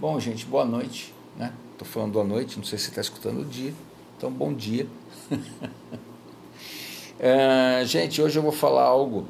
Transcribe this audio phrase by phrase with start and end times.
[0.00, 1.12] Bom, gente, boa noite.
[1.36, 1.52] Né?
[1.76, 3.74] Tô falando boa noite, não sei se está escutando o dia,
[4.16, 4.86] então bom dia.
[7.18, 9.26] é, gente, hoje eu vou falar algo.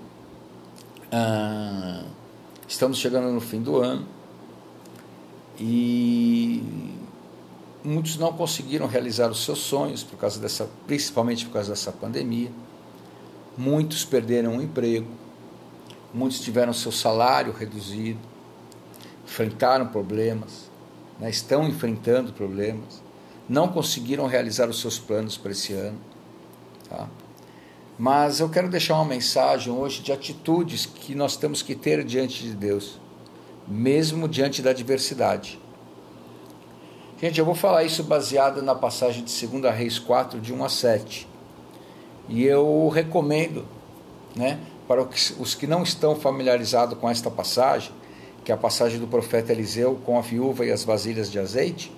[1.11, 2.05] Ah,
[2.69, 4.07] estamos chegando no fim do ano
[5.59, 6.63] e
[7.83, 12.53] muitos não conseguiram realizar os seus sonhos por causa dessa, principalmente por causa dessa pandemia.
[13.57, 15.09] Muitos perderam o emprego,
[16.13, 18.21] muitos tiveram seu salário reduzido
[19.29, 20.71] enfrentaram problemas,
[21.21, 23.03] né, estão enfrentando problemas,
[23.47, 25.99] não conseguiram realizar os seus planos para esse ano.
[26.89, 27.07] Tá?
[27.99, 32.43] Mas eu quero deixar uma mensagem hoje de atitudes que nós temos que ter diante
[32.43, 32.99] de Deus,
[33.67, 35.61] mesmo diante da adversidade.
[37.21, 40.69] Gente, eu vou falar isso baseado na passagem de 2 Reis 4, de 1 a
[40.69, 41.29] 7.
[42.29, 43.67] E eu recomendo,
[44.37, 47.93] né, para os que não estão familiarizados com esta passagem,
[48.49, 51.93] que é a passagem do profeta Eliseu com a viúva e as vasilhas de azeite,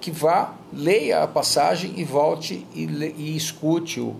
[0.00, 4.14] que vá, leia a passagem e volte e, e escute o,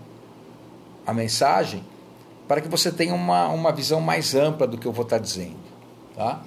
[1.07, 1.81] a mensagem,
[2.49, 5.55] para que você tenha uma, uma visão mais ampla do que eu vou estar dizendo.
[6.17, 6.41] Tá?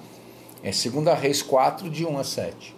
[0.61, 2.75] É 2 Reis 4, de 1 a 7.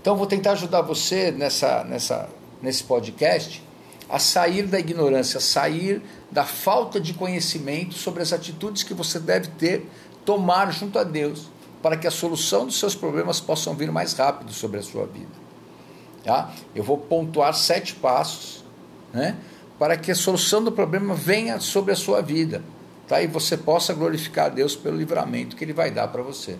[0.00, 2.28] Então, vou tentar ajudar você nessa, nessa,
[2.60, 3.62] nesse podcast
[4.10, 6.02] a sair da ignorância, a sair
[6.32, 9.86] da falta de conhecimento sobre as atitudes que você deve ter
[10.24, 11.50] tomar junto a Deus,
[11.82, 15.42] para que a solução dos seus problemas possam vir mais rápido sobre a sua vida.
[16.22, 16.52] Tá?
[16.74, 18.64] Eu vou pontuar sete passos
[19.12, 19.36] né,
[19.78, 22.62] para que a solução do problema venha sobre a sua vida
[23.08, 23.20] tá?
[23.20, 26.56] e você possa glorificar a Deus pelo livramento que Ele vai dar para você.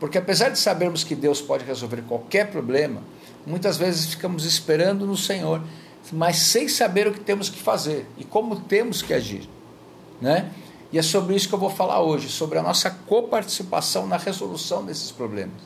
[0.00, 3.02] Porque apesar de sabermos que Deus pode resolver qualquer problema,
[3.46, 5.62] muitas vezes ficamos esperando no Senhor,
[6.12, 9.48] mas sem saber o que temos que fazer e como temos que agir.
[10.20, 10.50] Né?
[10.90, 14.84] E é sobre isso que eu vou falar hoje, sobre a nossa coparticipação na resolução
[14.84, 15.60] desses problemas.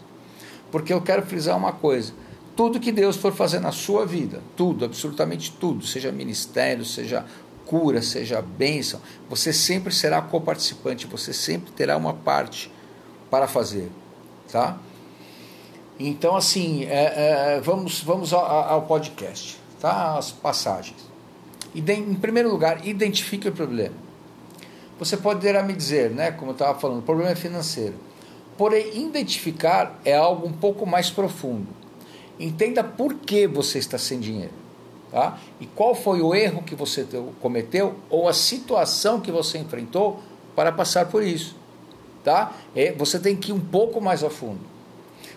[0.70, 2.12] Porque eu quero frisar uma coisa:
[2.56, 7.24] tudo que Deus for fazer na sua vida, tudo, absolutamente tudo, seja ministério, seja
[7.66, 9.00] cura, seja bênção,
[9.30, 12.70] você sempre será coparticipante, você sempre terá uma parte
[13.30, 13.90] para fazer,
[14.50, 14.78] tá?
[15.98, 20.18] Então, assim, é, é, vamos, vamos ao, ao, podcast, tá?
[20.18, 20.98] As passagens.
[21.74, 23.94] Em primeiro lugar, identifique o problema.
[24.98, 27.94] Você poderá me dizer, né, como eu estava falando, o problema é financeiro.
[28.56, 31.68] Porém, identificar é algo um pouco mais profundo.
[32.38, 34.52] Entenda por que você está sem dinheiro.
[35.10, 35.38] Tá?
[35.60, 37.06] E qual foi o erro que você
[37.40, 40.20] cometeu ou a situação que você enfrentou
[40.54, 41.56] para passar por isso.
[42.24, 42.52] Tá?
[42.74, 44.60] É, você tem que ir um pouco mais a fundo.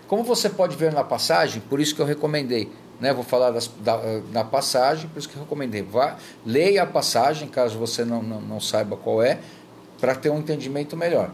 [0.06, 2.70] Como você pode ver na passagem, por isso que eu recomendei,
[3.00, 3.12] né?
[3.12, 3.98] Vou falar das, da,
[4.32, 5.82] na passagem, por isso que recomendei.
[5.82, 9.38] Vá, leia a passagem, caso você não, não, não saiba qual é,
[10.00, 11.30] para ter um entendimento melhor.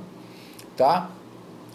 [0.76, 1.10] Tá?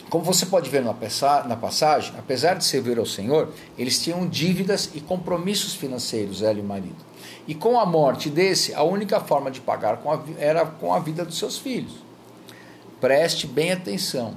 [0.09, 0.95] Como você pode ver na,
[1.43, 6.61] na passagem, apesar de servir ao Senhor, eles tinham dívidas e compromissos financeiros, ela e
[6.61, 7.05] o marido.
[7.45, 10.99] E com a morte desse, a única forma de pagar com a, era com a
[10.99, 11.93] vida dos seus filhos.
[13.01, 14.35] Preste bem atenção.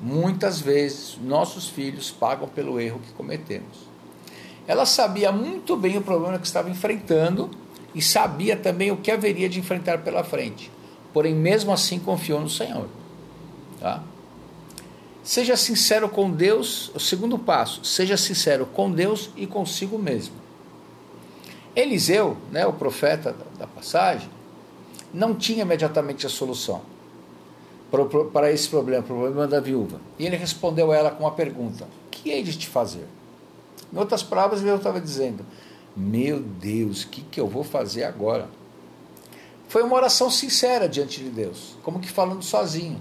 [0.00, 3.93] Muitas vezes, nossos filhos pagam pelo erro que cometemos.
[4.66, 7.50] Ela sabia muito bem o problema que estava enfrentando
[7.94, 10.70] e sabia também o que haveria de enfrentar pela frente.
[11.12, 12.88] Porém, mesmo assim, confiou no Senhor.
[13.78, 14.02] Tá?
[15.22, 20.34] Seja sincero com Deus, o segundo passo, seja sincero com Deus e consigo mesmo.
[21.74, 24.28] Eliseu, né, o profeta da passagem,
[25.12, 26.82] não tinha imediatamente a solução
[28.32, 30.00] para esse problema, o problema da viúva.
[30.18, 33.06] E ele respondeu a ela com uma pergunta: O que hei de te fazer?
[33.92, 35.44] Em outras palavras, ele estava dizendo:
[35.96, 38.48] Meu Deus, o que, que eu vou fazer agora?
[39.68, 43.00] Foi uma oração sincera diante de Deus, como que falando sozinho.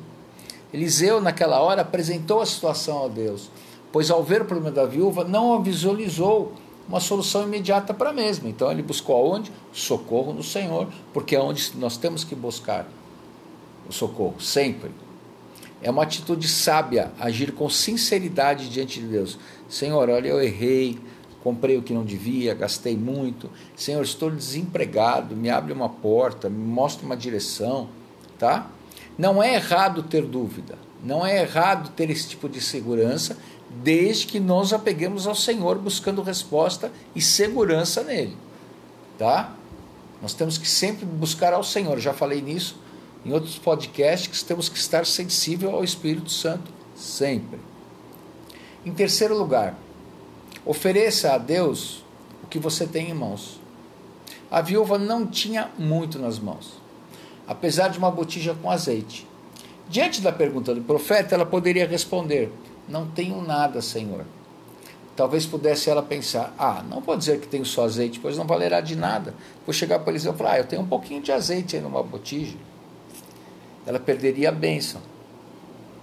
[0.74, 3.52] Eliseu, naquela hora, apresentou a situação a Deus,
[3.92, 6.54] pois ao ver o problema da viúva, não visualizou
[6.88, 8.50] uma solução imediata para a mesma.
[8.50, 9.52] Então ele buscou aonde?
[9.72, 12.88] Socorro no Senhor, porque é onde nós temos que buscar
[13.88, 14.92] o socorro, sempre.
[15.84, 19.38] É uma atitude sábia agir com sinceridade diante de Deus.
[19.68, 20.98] Senhor, olha, eu errei,
[21.44, 23.50] comprei o que não devia, gastei muito.
[23.76, 27.90] Senhor, estou desempregado, me abre uma porta, me mostra uma direção,
[28.40, 28.72] tá?
[29.18, 33.38] Não é errado ter dúvida, não é errado ter esse tipo de segurança,
[33.84, 38.38] desde que nós apeguemos ao Senhor buscando resposta e segurança nele,
[39.18, 39.54] tá?
[40.22, 42.00] Nós temos que sempre buscar ao Senhor.
[42.00, 42.82] Já falei nisso
[43.26, 47.60] em outros podcasts temos que estar sensível ao Espírito Santo sempre.
[48.86, 49.78] Em terceiro lugar,
[50.66, 52.04] ofereça a Deus
[52.44, 53.62] o que você tem em mãos.
[54.52, 56.74] A viúva não tinha muito nas mãos,
[57.48, 59.28] apesar de uma botija com azeite.
[59.90, 62.52] Diante da pergunta do profeta, ela poderia responder:
[62.88, 64.26] Não tenho nada, Senhor.
[65.16, 68.82] Talvez pudesse ela pensar: ah, não vou dizer que tenho só azeite, pois não valerá
[68.82, 69.34] de nada.
[69.66, 72.02] Vou chegar para Eliseu e falar: ah, eu tenho um pouquinho de azeite aí numa
[72.04, 72.58] botija.
[73.86, 75.02] Ela perderia a bênção.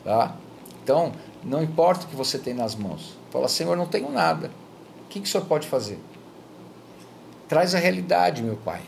[0.05, 0.35] Tá?
[0.83, 1.13] Então,
[1.43, 3.17] não importa o que você tem nas mãos.
[3.31, 4.51] Fala, Senhor, não tenho nada.
[5.05, 5.99] O que, que o Senhor pode fazer?
[7.49, 8.81] Traz a realidade, meu Pai.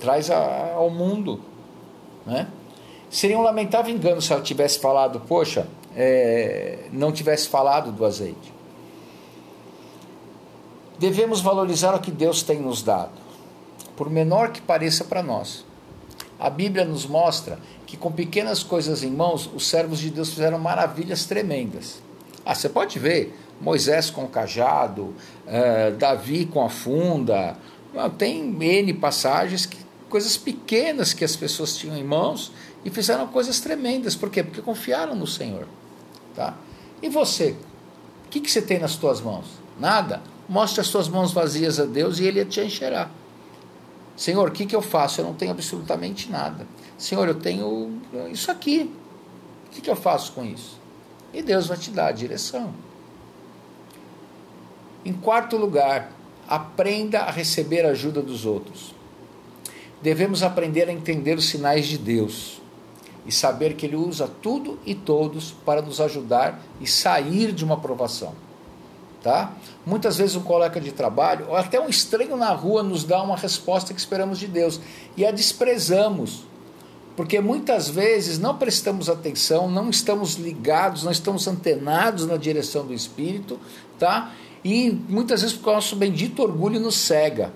[0.00, 1.40] Traz a, ao mundo.
[2.26, 2.48] Né?
[3.10, 5.66] Seria um lamentável engano se ela tivesse falado, poxa,
[5.96, 8.52] é, não tivesse falado do azeite.
[10.98, 13.12] Devemos valorizar o que Deus tem nos dado,
[13.96, 15.64] por menor que pareça para nós.
[16.38, 20.58] A Bíblia nos mostra que com pequenas coisas em mãos, os servos de Deus fizeram
[20.58, 22.00] maravilhas tremendas.
[22.44, 25.14] Ah, você pode ver Moisés com o cajado,
[25.46, 27.56] uh, Davi com a funda.
[28.16, 32.52] Tem N passagens, que, coisas pequenas que as pessoas tinham em mãos
[32.84, 34.14] e fizeram coisas tremendas.
[34.14, 34.42] Por quê?
[34.42, 35.66] Porque confiaram no Senhor.
[36.34, 36.54] Tá?
[37.02, 37.56] E você?
[38.26, 39.46] O que, que você tem nas tuas mãos?
[39.78, 40.22] Nada?
[40.48, 43.10] Mostre as tuas mãos vazias a Deus e Ele te encherá.
[44.18, 45.20] Senhor, o que, que eu faço?
[45.20, 46.66] Eu não tenho absolutamente nada.
[46.98, 48.92] Senhor, eu tenho isso aqui.
[49.68, 50.76] O que, que eu faço com isso?
[51.32, 52.74] E Deus vai te dar a direção.
[55.04, 56.10] Em quarto lugar,
[56.48, 58.92] aprenda a receber a ajuda dos outros.
[60.02, 62.60] Devemos aprender a entender os sinais de Deus
[63.24, 67.78] e saber que Ele usa tudo e todos para nos ajudar e sair de uma
[67.78, 68.34] provação.
[69.22, 69.52] Tá?
[69.84, 73.36] Muitas vezes um colega de trabalho ou até um estranho na rua nos dá uma
[73.36, 74.80] resposta que esperamos de Deus
[75.16, 76.44] e a desprezamos.
[77.16, 82.94] Porque muitas vezes não prestamos atenção, não estamos ligados, não estamos antenados na direção do
[82.94, 83.58] Espírito,
[83.98, 84.32] tá?
[84.64, 87.52] E muitas vezes porque o nosso bendito orgulho nos cega,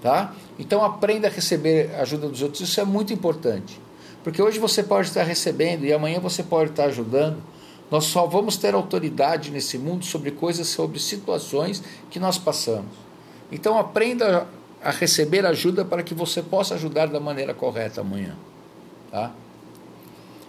[0.00, 0.32] tá?
[0.56, 3.80] Então aprenda a receber a ajuda dos outros, isso é muito importante.
[4.22, 7.42] Porque hoje você pode estar recebendo e amanhã você pode estar ajudando.
[7.90, 12.92] Nós só vamos ter autoridade nesse mundo sobre coisas, sobre situações que nós passamos.
[13.50, 14.46] Então aprenda
[14.82, 18.36] a receber ajuda para que você possa ajudar da maneira correta amanhã.
[19.10, 19.32] Tá?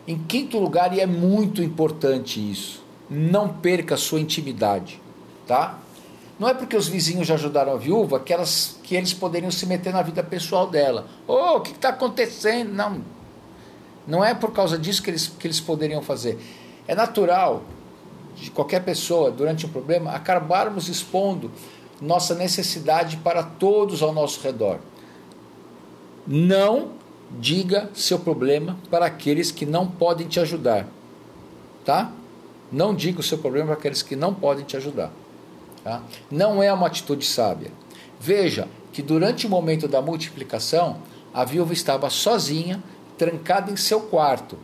[0.07, 5.01] Em quinto lugar, e é muito importante isso, não perca sua intimidade.
[5.47, 5.80] Tá?
[6.38, 9.65] Não é porque os vizinhos já ajudaram a viúva que, elas, que eles poderiam se
[9.65, 11.07] meter na vida pessoal dela.
[11.27, 12.71] Oh, o que está acontecendo?
[12.74, 13.01] Não.
[14.07, 16.39] Não é por causa disso que eles, que eles poderiam fazer.
[16.89, 17.62] É natural
[18.36, 21.51] de qualquer pessoa, durante um problema, acabarmos expondo
[22.01, 24.80] nossa necessidade para todos ao nosso redor.
[26.25, 26.94] Não
[27.39, 30.88] diga seu problema para aqueles que não podem te ajudar.
[31.86, 32.12] Tá?
[32.71, 35.12] Não diga o seu problema para aqueles que não podem te ajudar.
[35.83, 36.01] Tá?
[36.31, 37.71] Não é uma atitude sábia.
[38.19, 40.97] Veja que durante o momento da multiplicação,
[41.31, 42.83] a viúva estava sozinha,
[43.15, 44.57] trancada em seu quarto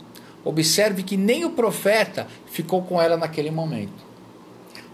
[0.46, 4.06] Observe que nem o profeta ficou com ela naquele momento.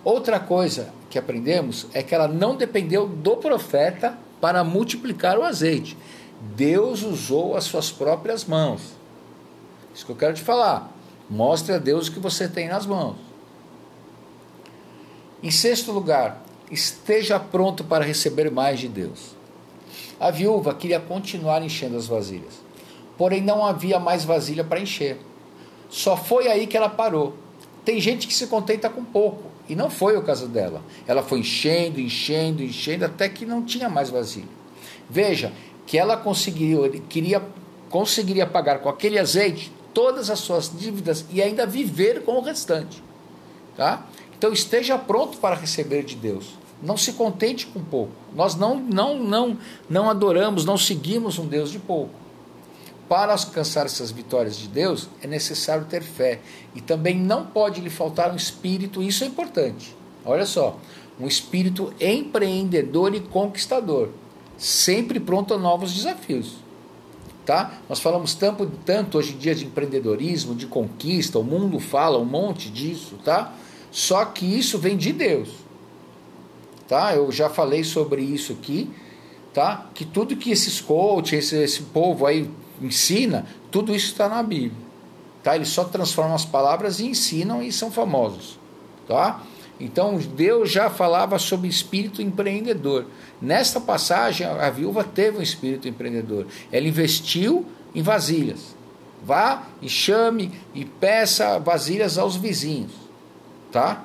[0.04, 5.98] Outra coisa que aprendemos é que ela não dependeu do profeta para multiplicar o azeite.
[6.56, 8.82] Deus usou as suas próprias mãos.
[9.94, 10.92] Isso que eu quero te falar.
[11.30, 13.18] Mostre a Deus o que você tem nas mãos.
[15.44, 19.36] Em sexto lugar, esteja pronto para receber mais de Deus.
[20.20, 22.62] A viúva queria continuar enchendo as vasilhas,
[23.18, 25.20] porém não havia mais vasilha para encher.
[25.92, 27.36] Só foi aí que ela parou.
[27.84, 30.82] Tem gente que se contenta com pouco, e não foi o caso dela.
[31.06, 34.48] Ela foi enchendo, enchendo, enchendo, até que não tinha mais vazio.
[35.10, 35.52] Veja
[35.86, 37.42] que ela conseguiu, queria,
[37.90, 43.04] conseguiria pagar com aquele azeite todas as suas dívidas e ainda viver com o restante.
[43.76, 44.08] Tá?
[44.38, 46.58] Então esteja pronto para receber de Deus.
[46.82, 48.14] Não se contente com pouco.
[48.34, 49.58] Nós não, não, não,
[49.90, 52.22] não adoramos, não seguimos um Deus de pouco
[53.12, 56.40] para alcançar essas vitórias de Deus é necessário ter fé.
[56.74, 59.94] E também não pode lhe faltar um espírito, isso é importante.
[60.24, 60.80] Olha só,
[61.20, 64.12] um espírito empreendedor e conquistador,
[64.58, 66.54] sempre pronto a novos desafios.
[67.46, 67.80] Tá?
[67.90, 72.24] Nós falamos tanto, tanto hoje em dia de empreendedorismo, de conquista, o mundo fala um
[72.24, 73.54] monte disso, tá?
[73.92, 75.50] Só que isso vem de Deus.
[76.88, 77.14] Tá?
[77.14, 78.90] Eu já falei sobre isso aqui,
[79.54, 79.90] tá?
[79.94, 82.50] Que tudo que esses coaches, esse, esse povo aí
[82.82, 84.92] ensina, tudo isso está na Bíblia.
[85.44, 85.56] Tá?
[85.56, 88.60] Eles só transformam as palavras e ensinam e são famosos.
[89.08, 89.42] Tá?
[89.80, 93.06] Então Deus já falava sobre espírito empreendedor.
[93.42, 96.46] Nesta passagem, a viúva teve um espírito empreendedor.
[96.72, 98.76] Ela investiu em vasilhas.
[99.24, 102.92] Vá e chame e peça vasilhas aos vizinhos.
[103.72, 104.04] Tá?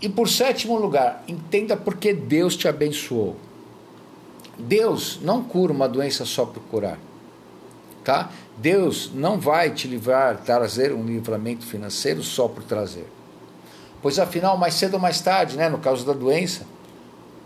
[0.00, 3.36] E por sétimo lugar, entenda porque Deus te abençoou.
[4.60, 6.98] Deus não cura uma doença só por curar.
[8.04, 8.30] Tá?
[8.56, 13.06] Deus não vai te livrar, trazer um livramento financeiro só por trazer.
[14.02, 16.66] Pois afinal, mais cedo ou mais tarde, né, no caso da doença,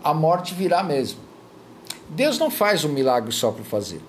[0.03, 1.19] a morte virá mesmo.
[2.09, 4.01] Deus não faz um milagre só por fazer.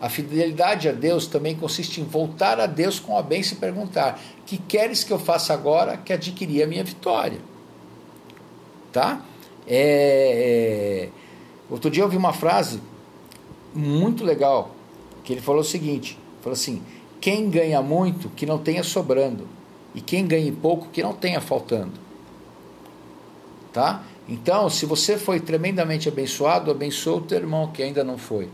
[0.00, 4.20] A fidelidade a Deus também consiste em voltar a Deus com a bênção e perguntar:
[4.44, 7.38] que queres que eu faça agora que adquirir a minha vitória?
[8.92, 9.22] Tá?
[9.66, 11.23] É, é...
[11.70, 12.80] Outro dia eu ouvi uma frase
[13.74, 14.74] muito legal
[15.22, 16.82] que ele falou o seguinte: falou assim,
[17.20, 19.48] quem ganha muito que não tenha sobrando
[19.94, 21.92] e quem ganha pouco que não tenha faltando,
[23.72, 24.02] tá?
[24.28, 28.48] Então, se você foi tremendamente abençoado, abençoa o teu irmão que ainda não foi.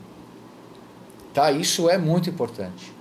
[1.32, 1.52] Tá?
[1.52, 2.92] Isso é muito importante.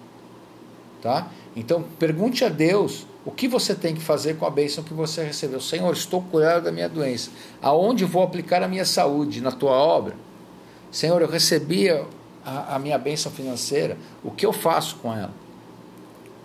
[1.02, 1.32] Tá?
[1.56, 5.24] Então, pergunte a Deus o que você tem que fazer com a bênção que você
[5.24, 5.60] recebeu.
[5.60, 7.30] Senhor, estou curado da minha doença.
[7.62, 9.42] Aonde vou aplicar a minha saúde?
[9.42, 10.16] Na tua obra?
[10.92, 13.98] Senhor, eu recebi a, a minha bênção financeira.
[14.24, 15.32] O que eu faço com ela?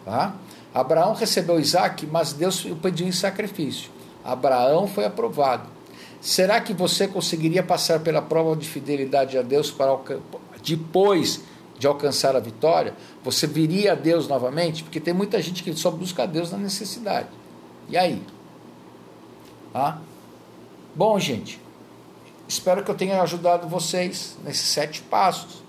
[0.04, 0.34] Tá?
[0.74, 3.90] Abraão recebeu Isaac, mas Deus o pediu em sacrifício.
[4.24, 5.68] Abraão foi aprovado.
[6.20, 9.96] Será que você conseguiria passar pela prova de fidelidade a Deus para
[10.64, 11.42] depois
[11.78, 12.94] de alcançar a vitória?
[13.22, 14.82] Você viria a Deus novamente?
[14.82, 17.28] Porque tem muita gente que só busca a Deus na necessidade.
[17.88, 18.22] E aí?
[19.74, 19.98] Ah?
[20.94, 21.60] Bom, gente,
[22.46, 25.62] espero que eu tenha ajudado vocês nesses sete passos.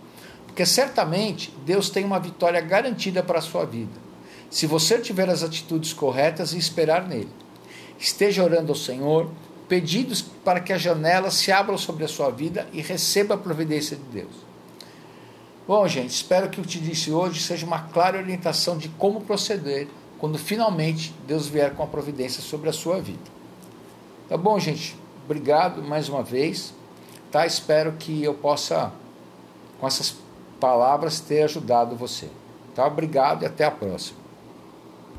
[0.46, 4.06] Porque certamente Deus tem uma vitória garantida para a sua vida.
[4.50, 7.30] Se você tiver as atitudes corretas e esperar nele.
[8.00, 9.30] Esteja orando ao Senhor,
[9.68, 13.98] pedidos para que as janelas se abram sobre a sua vida e receba a providência
[13.98, 14.46] de Deus.
[15.68, 19.22] Bom, gente, espero que o que te disse hoje seja uma clara orientação de como
[19.22, 19.88] proceder
[20.20, 23.32] quando finalmente Deus vier com a providência sobre a sua vida.
[24.30, 24.96] Tá bom, gente?
[25.26, 26.72] Obrigado mais uma vez.
[27.32, 27.48] Tá?
[27.48, 28.92] Espero que eu possa,
[29.80, 30.16] com essas
[30.60, 32.30] palavras, ter ajudado você.
[32.76, 32.86] Tá?
[32.86, 34.25] Obrigado e até a próxima.